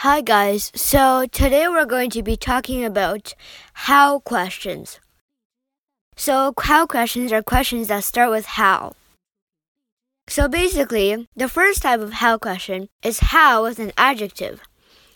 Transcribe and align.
Hi, 0.00 0.22
guys. 0.22 0.72
So 0.74 1.26
today 1.30 1.68
we're 1.68 1.84
going 1.84 2.08
to 2.16 2.22
be 2.22 2.34
talking 2.34 2.86
about 2.86 3.34
how 3.84 4.20
questions. 4.20 4.98
So, 6.16 6.54
how 6.58 6.86
questions 6.86 7.32
are 7.32 7.42
questions 7.42 7.88
that 7.88 8.04
start 8.04 8.30
with 8.30 8.46
how. 8.46 8.94
So, 10.26 10.48
basically, 10.48 11.28
the 11.36 11.50
first 11.50 11.82
type 11.82 12.00
of 12.00 12.14
how 12.14 12.38
question 12.38 12.88
is 13.02 13.28
how 13.28 13.64
with 13.64 13.78
an 13.78 13.92
adjective. 13.98 14.62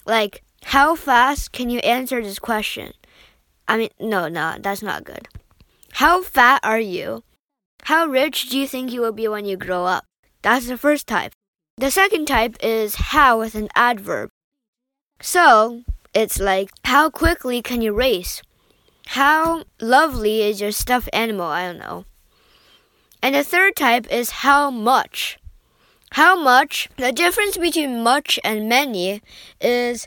Like, 0.04 0.42
how 0.64 0.96
fast 0.96 1.52
can 1.52 1.70
you 1.70 1.78
answer 1.78 2.20
this 2.20 2.38
question? 2.38 2.92
I 3.66 3.78
mean, 3.78 3.88
no, 3.98 4.28
no, 4.28 4.56
that's 4.60 4.82
not 4.82 5.04
good. 5.04 5.28
How 5.92 6.20
fat 6.22 6.60
are 6.62 6.78
you? 6.78 7.24
How 7.84 8.04
rich 8.04 8.50
do 8.50 8.58
you 8.58 8.68
think 8.68 8.92
you 8.92 9.00
will 9.00 9.16
be 9.16 9.28
when 9.28 9.46
you 9.46 9.56
grow 9.56 9.86
up? 9.86 10.04
That's 10.42 10.68
the 10.68 10.76
first 10.76 11.06
type. 11.06 11.32
The 11.78 11.90
second 11.90 12.26
type 12.26 12.56
is 12.62 12.96
how 12.96 13.38
with 13.38 13.54
an 13.54 13.68
adverb. 13.74 14.28
So, 15.27 15.84
it's 16.12 16.39
like, 16.39 16.71
how 16.85 17.08
quickly 17.08 17.62
can 17.62 17.80
you 17.80 17.94
race? 17.94 18.43
How 19.07 19.64
lovely 19.81 20.43
is 20.43 20.61
your 20.61 20.71
stuffed 20.71 21.08
animal? 21.14 21.46
I 21.46 21.64
don't 21.64 21.79
know. 21.79 22.04
And 23.22 23.34
the 23.34 23.43
third 23.43 23.75
type 23.75 24.07
is 24.12 24.45
how 24.45 24.71
much. 24.71 25.39
How 26.12 26.39
much? 26.39 26.90
The 26.98 27.11
difference 27.11 27.57
between 27.57 28.03
much 28.03 28.39
and 28.45 28.68
many 28.68 29.22
is 29.62 30.07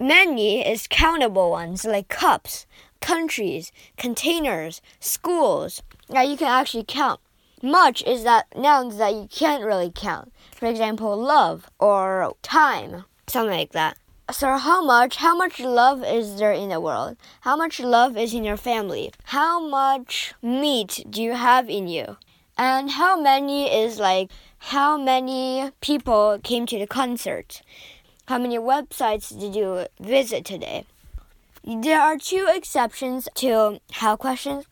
many 0.00 0.68
is 0.68 0.88
countable 0.88 1.52
ones 1.52 1.84
like 1.84 2.08
cups, 2.08 2.66
countries, 3.00 3.70
containers, 3.96 4.82
schools 4.98 5.84
that 6.08 6.26
you 6.26 6.36
can 6.36 6.48
actually 6.48 6.84
count. 6.84 7.20
Much 7.62 8.02
is 8.02 8.24
that 8.24 8.46
nouns 8.56 8.96
that 8.96 9.14
you 9.14 9.28
can't 9.30 9.62
really 9.62 9.92
count. 9.94 10.32
For 10.52 10.66
example, 10.66 11.16
love 11.16 11.70
or 11.78 12.34
time, 12.42 13.04
something 13.28 13.56
like 13.56 13.70
that. 13.70 13.96
So 14.30 14.58
how 14.58 14.84
much 14.84 15.16
how 15.16 15.34
much 15.34 15.58
love 15.58 16.04
is 16.04 16.38
there 16.38 16.52
in 16.52 16.68
the 16.68 16.80
world? 16.80 17.16
How 17.40 17.56
much 17.56 17.80
love 17.80 18.14
is 18.18 18.34
in 18.34 18.44
your 18.44 18.58
family? 18.58 19.10
How 19.24 19.58
much 19.58 20.34
meat 20.42 21.06
do 21.08 21.22
you 21.22 21.32
have 21.32 21.70
in 21.70 21.88
you? 21.88 22.18
And 22.58 22.90
how 22.90 23.18
many 23.18 23.72
is 23.72 23.98
like 23.98 24.30
how 24.58 24.98
many 24.98 25.70
people 25.80 26.38
came 26.42 26.66
to 26.66 26.78
the 26.78 26.86
concert? 26.86 27.62
How 28.26 28.36
many 28.36 28.58
websites 28.58 29.32
did 29.32 29.56
you 29.56 29.86
visit 29.98 30.44
today? 30.44 30.84
There 31.64 32.00
are 32.00 32.18
two 32.18 32.46
exceptions 32.52 33.28
to 33.36 33.80
how 33.92 34.16
questions. 34.16 34.66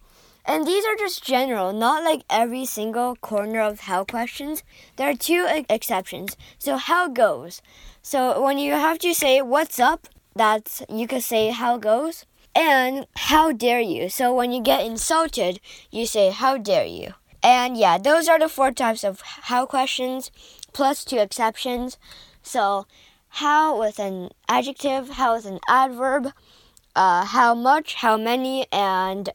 And 0.47 0.65
these 0.65 0.85
are 0.85 0.95
just 0.95 1.25
general, 1.25 1.73
not 1.73 2.05
like 2.05 2.23
every 2.31 2.65
single 2.65 3.17
corner 3.17 3.61
of 3.61 3.81
how 3.81 4.05
questions. 4.05 4.63
There 4.97 5.11
are 5.11 5.15
two 5.15 5.47
exceptions. 5.69 6.37
So 6.57 6.77
how 6.77 7.09
goes. 7.09 7.61
So 8.01 8.41
when 8.41 8.57
you 8.57 8.73
have 8.73 9.01
to 9.01 9.13
say 9.13 9.43
what's 9.43 9.81
up, 9.81 10.07
that's 10.37 10.83
you 10.89 11.09
could 11.09 11.25
say 11.25 11.51
how 11.51 11.79
goes. 11.79 12.25
And 12.55 13.07
how 13.17 13.53
dare 13.53 13.81
you. 13.81 14.09
So 14.09 14.35
when 14.35 14.53
you 14.53 14.63
get 14.63 14.87
insulted, 14.87 15.61
you 15.91 16.07
say 16.07 16.31
how 16.31 16.57
dare 16.57 16.87
you. 16.87 17.15
And 17.43 17.77
yeah, 17.77 17.99
those 17.99 18.29
are 18.29 18.39
the 18.39 18.49
four 18.49 18.73
types 18.73 19.05
of 19.05 19.21
how 19.21 19.67
questions 19.67 20.31
plus 20.73 21.05
two 21.05 21.19
exceptions. 21.19 21.99
So 22.43 22.87
how 23.29 23.79
with 23.79 23.99
an 23.99 24.31
adjective, 24.49 25.11
how 25.11 25.35
with 25.35 25.47
an 25.47 25.59
adverb, 25.69 26.33
uh, 26.95 27.25
how 27.25 27.55
much, 27.55 27.97
how 27.97 28.17
many, 28.17 28.67
and 28.73 29.31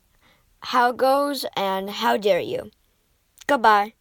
how 0.61 0.91
goes 0.91 1.45
and 1.55 1.89
how 1.89 2.17
dare 2.17 2.39
you. 2.39 2.71
Goodbye. 3.47 3.93